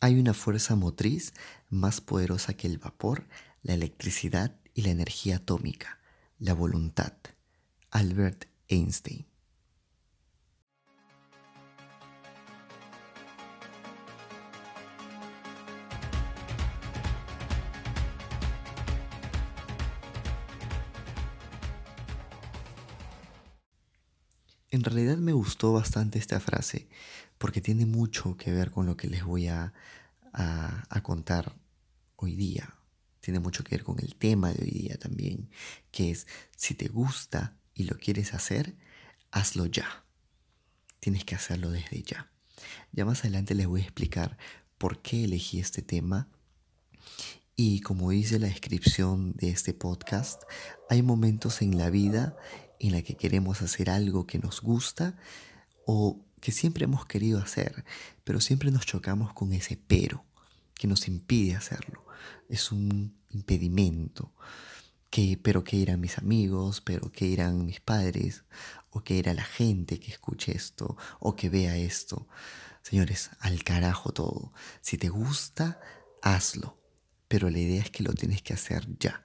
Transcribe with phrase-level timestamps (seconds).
[0.00, 1.32] Hay una fuerza motriz
[1.70, 3.26] más poderosa que el vapor,
[3.62, 5.98] la electricidad y la energía atómica,
[6.38, 7.14] la voluntad.
[7.90, 9.26] Albert Einstein.
[24.76, 26.86] En realidad me gustó bastante esta frase
[27.38, 29.72] porque tiene mucho que ver con lo que les voy a,
[31.02, 31.56] contar
[32.16, 32.74] hoy día.
[33.20, 35.48] Tiene mucho que ver con el tema de hoy día también,
[35.90, 36.26] que es
[36.58, 38.76] si te gusta y lo quieres hacer,
[39.30, 40.04] hazlo ya.
[41.00, 42.30] Tienes que hacerlo desde ya.
[42.92, 44.36] Ya más adelante les voy a explicar
[44.76, 46.28] por qué elegí este tema.
[47.58, 50.42] Y como dice la descripción de este podcast,
[50.90, 52.36] hay momentos en la vida
[52.80, 55.16] en la que queremos hacer algo que nos gusta
[55.86, 57.84] o que siempre hemos querido hacer,
[58.24, 60.24] pero siempre nos chocamos con ese pero
[60.74, 62.04] que nos impide hacerlo.
[62.48, 64.32] Es un impedimento.
[65.10, 68.44] Que, pero qué irán mis amigos, pero qué irán mis padres,
[68.90, 72.26] o qué irá la gente que escuche esto, o que vea esto.
[72.82, 74.52] Señores, al carajo todo.
[74.80, 75.80] Si te gusta,
[76.22, 76.78] hazlo.
[77.28, 79.24] Pero la idea es que lo tienes que hacer ya.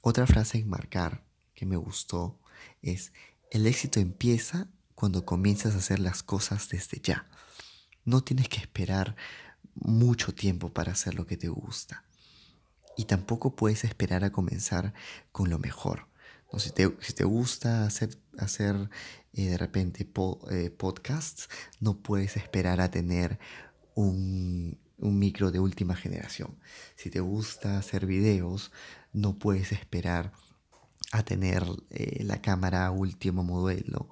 [0.00, 2.38] Otra frase en marcar que me gustó
[2.82, 3.12] es,
[3.50, 7.26] el éxito empieza cuando comienzas a hacer las cosas desde ya.
[8.04, 9.16] No tienes que esperar
[9.74, 12.04] mucho tiempo para hacer lo que te gusta.
[12.96, 14.92] Y tampoco puedes esperar a comenzar
[15.32, 16.08] con lo mejor.
[16.52, 16.84] No, si, te,
[17.24, 18.90] gusta hacer, hacer
[19.32, 20.08] eh, de repente
[20.50, 23.38] eh, podcasts, no puedes esperar a tener
[23.94, 26.58] un, un micro de última generación.
[26.96, 28.72] Si te gusta hacer videos,
[29.12, 30.32] no puedes esperar
[31.12, 34.08] a tener eh, la cámara último modelo,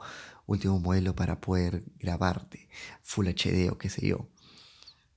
[0.47, 2.69] último modelo para poder grabarte,
[3.03, 4.29] Full HD o qué sé yo.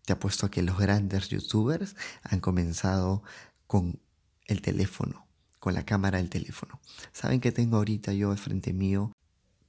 [0.06, 3.24] Te apuesto a que los grandes youtubers han comenzado
[3.68, 4.00] con
[4.46, 5.28] el teléfono,
[5.60, 6.80] con la cámara del teléfono.
[7.14, 9.14] ¿Saben qué tengo ahorita yo al frente mío?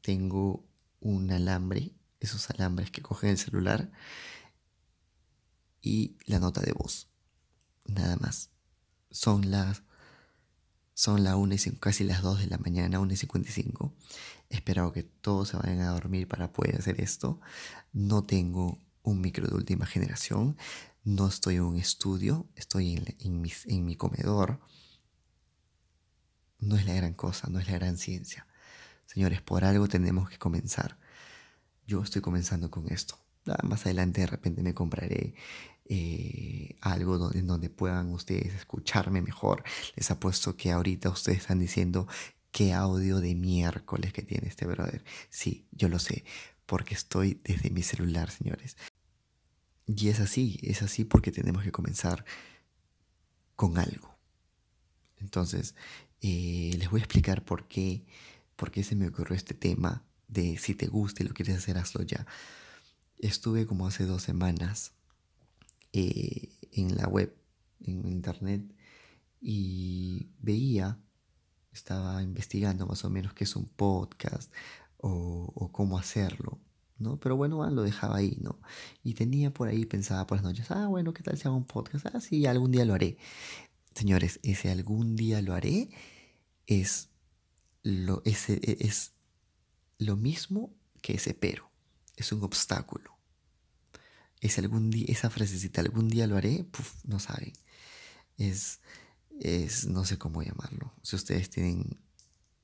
[0.00, 0.65] Tengo
[1.00, 3.91] un alambre, esos alambres que cogen el celular
[5.81, 7.09] y la nota de voz.
[7.84, 8.50] Nada más.
[9.11, 9.83] Son las
[11.03, 13.93] son las 1 y casi las 2 de la mañana, 1 y 55.
[14.51, 17.41] Espero que todos se vayan a dormir para poder hacer esto.
[17.93, 20.57] No tengo un micro de última generación.
[21.03, 22.47] No estoy en un estudio.
[22.55, 24.61] Estoy en, mi comedor.
[26.61, 28.47] No es la gran cosa, no es la gran ciencia.
[29.07, 31.01] Señores, por algo tenemos que comenzar.
[31.85, 33.19] Yo estoy comenzando con esto.
[33.63, 35.35] Más adelante de repente me compraré
[35.85, 39.65] eh, algo donde, en donde puedan ustedes escucharme mejor.
[39.97, 42.07] Les apuesto que ahorita ustedes están diciendo
[42.51, 45.05] qué audio de miércoles que tiene este brother.
[45.31, 46.25] Sí, yo lo sé,
[46.67, 48.77] porque estoy desde mi celular, señores.
[49.87, 52.25] Y es así, es así porque tenemos que comenzar
[53.57, 54.17] con algo.
[55.19, 55.75] Entonces,
[56.21, 58.05] eh, les voy a explicar por qué,
[58.57, 61.79] por qué se me ocurrió este tema de si te gusta y lo quieres hacer,
[61.79, 62.27] hazlo ya.
[63.22, 64.94] Estuve como hace dos semanas
[65.93, 67.33] eh, en la web,
[67.81, 68.62] en internet,
[69.41, 70.99] y veía,
[71.72, 74.53] estaba investigando más o menos qué es un podcast
[74.97, 76.59] o, cómo hacerlo.
[76.99, 77.21] ¿no?
[77.21, 78.61] Pero bueno, lo dejaba ahí, ¿no?
[79.05, 81.65] Y tenía por ahí, pensaba por las noches, ah, bueno, ¿qué tal si hago un
[81.65, 82.06] podcast?
[82.06, 83.19] Ah, sí, algún día lo haré.
[83.94, 85.91] Señores, ese algún día lo haré
[86.66, 87.09] es
[87.84, 88.34] lo, e,
[88.81, 89.12] es
[89.99, 91.71] lo mismo que ese pero.
[92.16, 93.12] Es un obstáculo
[94.59, 96.67] algún día, esa frasecita, algún día lo haré,
[97.05, 97.53] no saben.
[98.37, 98.81] Es,
[99.41, 100.93] es, no sé cómo llamarlo.
[101.03, 102.01] Si ustedes tienen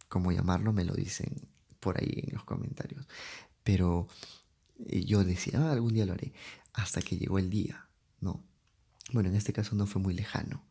[0.09, 1.49] cómo llamarlo, me lo dicen
[1.81, 3.07] por ahí en los comentarios.
[3.63, 4.09] Pero
[4.87, 6.33] eh, yo decía, ah, algún día lo haré,
[6.73, 7.89] hasta que llegó el día,
[8.21, 8.43] ¿no?
[9.13, 10.65] Bueno, en este caso no fue muy lejano.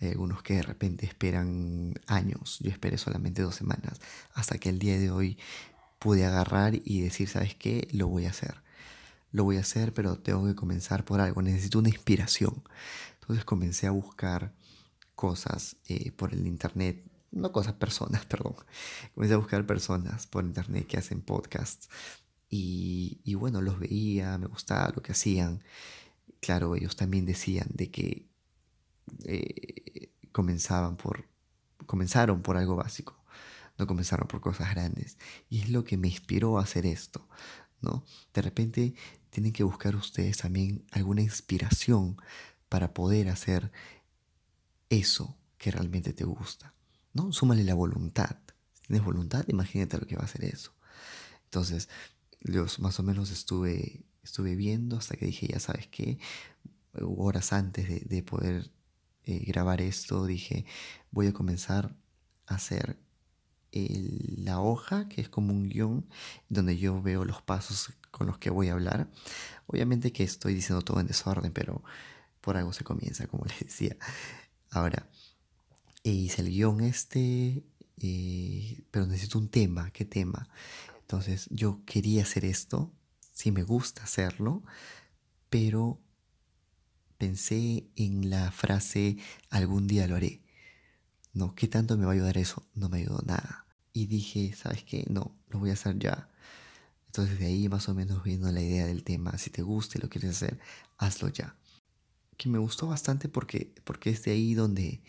[0.00, 4.00] Hay algunos que de repente esperan años, yo esperé solamente dos semanas,
[4.34, 5.38] hasta que el día de hoy
[5.98, 7.88] pude agarrar y decir, ¿sabes qué?
[7.92, 8.62] Lo voy a hacer
[9.32, 12.62] lo voy a hacer, pero tengo que comenzar por algo, necesito una inspiración.
[13.20, 14.54] Entonces comencé a buscar
[15.14, 18.56] cosas eh, por el internet, no cosas, personas, perdón.
[19.14, 21.88] Comencé a buscar personas por internet que hacen podcasts
[22.48, 25.62] y, y bueno, los veía, me gustaba lo que hacían.
[26.40, 28.26] Claro, ellos también decían de que
[29.24, 31.26] eh, comenzaban por,
[31.86, 33.20] comenzaron por algo básico
[33.80, 35.16] no comenzaron por cosas grandes.
[35.48, 37.26] Y es lo que me inspiró a hacer esto,
[37.80, 38.04] ¿no?
[38.34, 38.94] De repente
[39.30, 42.16] tienen que buscar ustedes también alguna inspiración
[42.68, 43.70] para poder hacer
[44.88, 46.74] eso que realmente te gusta.
[47.12, 47.32] ¿no?
[47.32, 48.36] Súmale la voluntad.
[48.74, 50.72] Si tienes voluntad, imagínate lo que va a hacer eso.
[51.44, 51.88] Entonces,
[52.40, 56.18] los más o menos estuve, estuve viendo hasta que dije, ya sabes qué,
[56.94, 58.70] horas antes de, poder
[59.24, 60.64] eh, grabar esto, dije,
[61.10, 61.94] voy a comenzar
[62.46, 62.98] a hacer
[63.72, 66.06] la hoja, que es como un guion,
[66.48, 69.08] donde yo veo los pasos con los que voy a hablar.
[69.66, 71.82] Obviamente que estoy diciendo todo en desorden, pero
[72.40, 73.96] por algo se comienza, como les decía.
[74.70, 75.08] Ahora,
[76.02, 77.64] hice el guion este,
[77.98, 79.90] eh, pero necesito un tema.
[79.90, 80.48] ¿Qué tema?
[81.00, 82.92] Entonces yo quería hacer esto,
[83.32, 84.62] sí me gusta hacerlo,
[85.48, 85.98] pero
[87.18, 89.18] pensé en la frase
[89.50, 90.40] algún día lo haré.
[91.32, 92.66] No, ¿qué tanto me va a ayudar eso?
[92.74, 93.66] No me ayudó nada.
[93.92, 95.04] Y dije, ¿sabes qué?
[95.08, 96.28] No, lo voy a hacer ya.
[97.06, 99.36] Entonces de ahí más o menos viendo la idea del tema.
[99.38, 100.58] Si te gusta y lo quieres hacer,
[100.98, 101.56] hazlo ya.
[102.36, 105.02] Que me gustó bastante porque, porque es de ahí donde,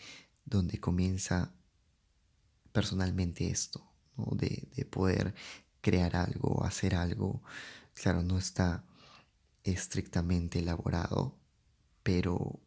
[0.44, 1.52] donde comienza
[2.72, 3.84] personalmente esto,
[4.16, 5.34] de, de poder
[5.80, 7.42] crear algo, hacer algo.
[7.94, 8.84] Claro, no está
[9.64, 11.36] estrictamente elaborado,
[12.02, 12.60] pero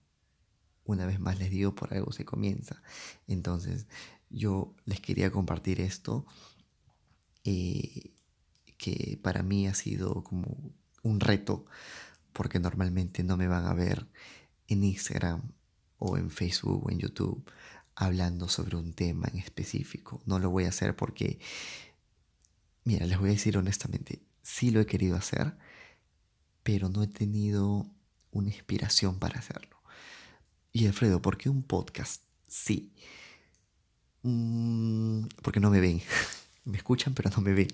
[0.85, 2.81] una vez más les digo, por algo se comienza.
[3.27, 3.87] Entonces,
[4.29, 6.25] yo les quería compartir esto,
[7.43, 8.11] eh,
[8.77, 10.71] que para mí ha sido como
[11.03, 11.65] un reto,
[12.33, 14.07] porque normalmente no me van a ver
[14.67, 15.41] en Instagram
[15.97, 17.49] o en Facebook o en YouTube
[17.95, 20.21] hablando sobre un tema en específico.
[20.25, 21.39] No lo voy a hacer porque,
[22.83, 25.57] mira, les voy a decir honestamente, sí lo he querido hacer,
[26.63, 27.89] pero no he tenido
[28.31, 29.74] una inspiración para hacerlo.
[30.75, 32.21] Y Alfredo, ¿por qué un podcast?
[32.49, 32.91] Sí.
[34.23, 36.01] Mm, porque no me ven.
[36.65, 37.69] me escuchan, pero no me ven.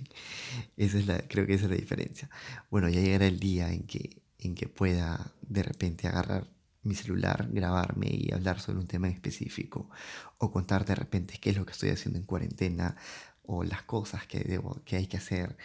[0.77, 2.29] Esa es la, creo que esa es la diferencia.
[2.69, 6.45] Bueno, ya llegará el día en que, en que pueda de repente agarrar
[6.83, 9.89] mi celular, grabarme y hablar sobre un tema en específico.
[10.37, 12.97] O contar de repente qué es lo que estoy haciendo en cuarentena.
[13.41, 15.57] O las cosas que, debo, que hay que hacer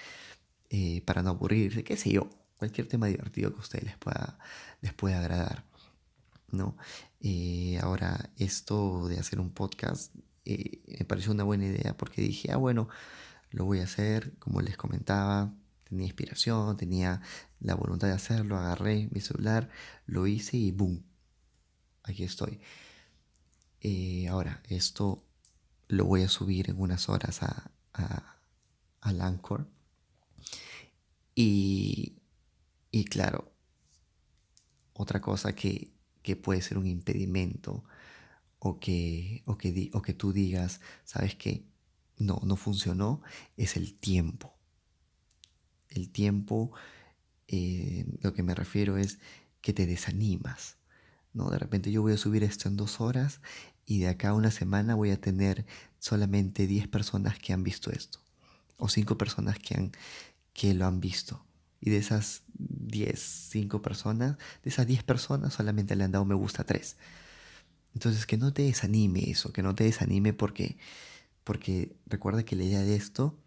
[0.71, 1.85] eh, para no aburrirse.
[1.85, 4.39] Qué sé yo cualquier tema divertido que a ustedes les pueda,
[4.81, 5.67] les pueda agradar.
[6.53, 6.77] ¿no?
[7.29, 10.15] Eh, ahora, esto de hacer un podcast
[10.45, 12.89] eh, me pareció una buena idea porque dije, ah, bueno,
[13.51, 15.53] lo voy a hacer, como les comentaba,
[15.89, 17.21] tenía inspiración, tenía
[17.59, 19.71] la voluntad de hacerlo, agarré mi celular,
[20.07, 21.03] lo hice y ¡boom!
[22.05, 22.61] Aquí estoy.
[23.81, 25.25] Eh, ahora, esto
[25.89, 28.37] lo voy a subir en unas horas a, a,
[29.01, 29.67] al Anchor.
[31.35, 32.17] Y
[32.97, 33.53] y claro,
[34.95, 35.93] otra cosa que,
[36.35, 37.85] puede ser un impedimento
[38.59, 41.65] o que, o que, o que tú digas, ¿sabes qué?
[42.19, 43.23] No, no funcionó,
[43.57, 44.55] es el tiempo.
[45.89, 46.73] El tiempo,
[47.49, 49.19] eh, lo que me refiero es
[49.61, 50.77] que te desanimas.
[51.33, 51.51] ¿no?
[51.51, 53.41] De repente yo voy a subir esto en dos horas
[53.85, 55.67] y de acá a una semana voy a tener
[55.99, 58.19] solamente 10 personas que han visto esto.
[58.79, 59.93] O 5 personas que, han,
[60.53, 61.45] que lo han visto.
[61.81, 63.19] Y de esas 10,
[63.51, 66.97] 5 personas, de esas 10 personas solamente le han dado me gusta 3.
[67.95, 70.77] Entonces que no te desanime eso, que no te desanime porque,
[71.45, 73.39] porque recuerda que la idea de esto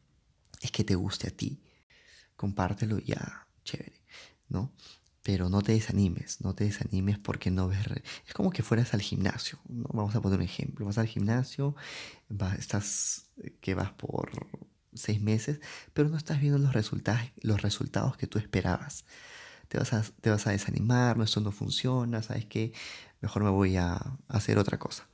[0.61, 1.59] es que te guste a ti.
[2.35, 4.01] Compártelo ya, chévere,
[4.47, 4.71] ¿no?
[5.21, 7.79] Pero no te desanimes, no te desanimes porque no ves...
[8.25, 9.89] Es como que fueras al gimnasio, ¿no?
[9.93, 10.85] Vamos a poner un ejemplo.
[10.85, 11.75] Vas al gimnasio,
[12.57, 13.27] estás
[13.61, 14.31] que vas por
[14.99, 15.59] seis meses,
[15.93, 19.05] pero no estás viendo los, resultados, los resultados que tú esperabas.
[19.67, 22.73] Te vas, a, te vas a desanimar, no, esto no funciona, ¿sabes qué?
[23.21, 25.07] Mejor me voy a, hacer otra cosa.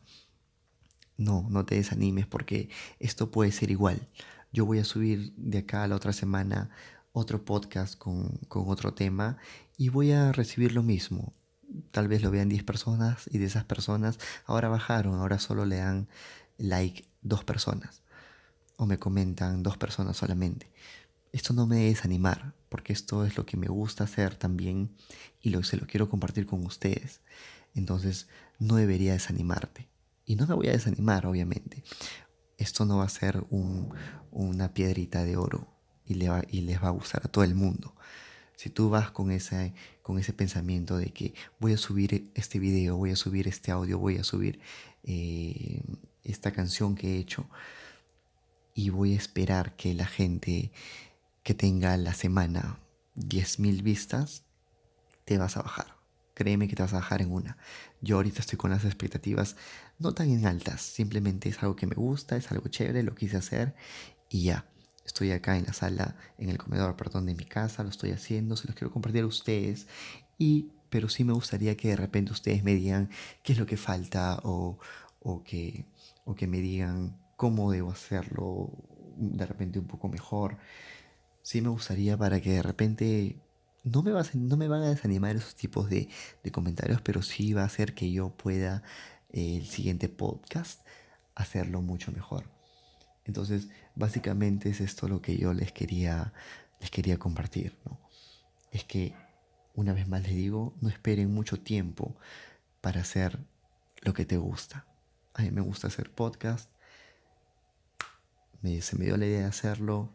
[1.17, 2.69] No, no te desanimes porque
[2.99, 4.07] esto puede ser igual.
[4.51, 6.69] Yo voy a subir de acá a la otra semana
[7.11, 9.37] otro podcast con, con otro tema
[9.77, 11.33] y voy a recibir lo mismo.
[11.91, 15.77] Tal vez lo vean 10 personas y de esas personas ahora bajaron, ahora solo le
[15.77, 16.07] dan
[16.57, 18.04] like dos personas
[18.77, 20.71] o me comentan dos personas solamente.
[21.31, 24.95] Esto no me debe desanimar, porque esto es lo que me gusta hacer también
[25.41, 27.21] y lo, se lo quiero compartir con ustedes.
[27.73, 28.27] Entonces
[28.59, 29.89] no debería desanimarte.
[30.25, 31.83] Y no me voy a desanimar, obviamente.
[32.57, 33.45] Esto no va a ser
[34.31, 35.67] una piedrita de oro
[36.05, 37.95] y, le y les va a gustar a todo el mundo.
[38.55, 42.95] Si tú vas con ese, con ese pensamiento de que voy a subir este video,
[42.95, 44.59] voy a subir este audio, voy a subir
[45.03, 45.81] eh,
[46.23, 47.49] esta canción que he hecho,
[48.75, 50.71] y voy a esperar que la gente
[51.43, 52.77] que tenga la semana
[53.15, 54.43] 10.000 vistas,
[55.23, 55.95] te vas a bajar.
[56.33, 57.57] Créeme que te vas a bajar en una.
[58.01, 59.55] Yo ahorita estoy con las expectativas
[59.97, 63.37] no tan en altas, simplemente es algo que me gusta, es algo chévere, lo quise
[63.37, 63.73] hacer
[64.29, 64.69] y ya.
[65.05, 68.57] Estoy acá en la sala, en el comedor, perdón, de mi casa, lo estoy haciendo,
[68.57, 69.87] se los quiero compartir a ustedes
[70.37, 73.09] y pero sí me gustaría que de repente ustedes me digan
[73.43, 74.79] qué es lo que falta o,
[75.19, 75.85] o que,
[76.25, 78.71] o que me digan cómo debo hacerlo
[79.17, 80.57] de repente un poco mejor.
[81.41, 83.39] Sí me gustaría para que de repente
[83.83, 86.09] no me, no me van a desanimar esos tipos de,
[86.51, 88.83] comentarios, pero sí va a hacer que yo pueda
[89.31, 90.85] eh, el siguiente podcast
[91.35, 92.49] hacerlo mucho mejor.
[93.25, 96.33] Entonces, básicamente es esto lo que yo les quería,
[96.79, 97.77] les quería compartir.
[97.85, 97.99] ¿no?
[98.71, 99.13] Es que,
[99.75, 102.15] una vez más les digo, no esperen mucho tiempo
[102.81, 103.39] para hacer
[104.01, 104.85] lo que te gusta.
[105.33, 106.69] A mí me gusta hacer podcast.
[108.61, 110.09] Me, se me dio la idea de hacerlo.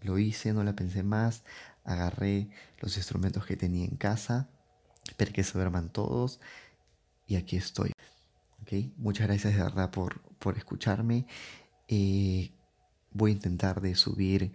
[0.00, 1.42] Lo hice, no la pensé más
[1.86, 2.50] agarré
[2.80, 4.48] los instrumentos que tenía en casa,
[5.08, 6.40] esperé que se duerman todos
[7.26, 7.92] y aquí estoy.
[8.96, 11.26] Muchas gracias de verdad por, por escucharme.
[11.86, 12.50] Eh,
[13.12, 14.52] voy a intentar de subir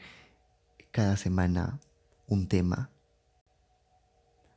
[0.92, 1.80] cada semana
[2.28, 2.90] un tema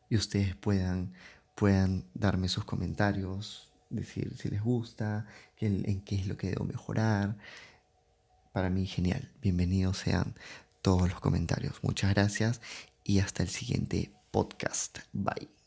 [0.09, 1.13] y ustedes puedan,
[1.55, 5.27] puedan darme sus comentarios, decir si les gusta,
[5.61, 7.37] en qué es lo que debo mejorar.
[8.55, 9.29] Para mí genial.
[9.43, 10.37] Bienvenidos sean
[10.81, 11.83] todos los comentarios.
[11.83, 12.61] Muchas gracias
[13.03, 15.01] y hasta el siguiente podcast.
[15.13, 15.64] Bye.